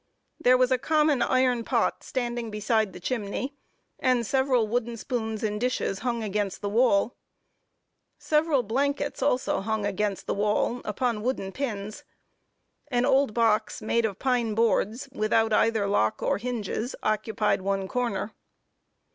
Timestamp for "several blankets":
8.17-9.21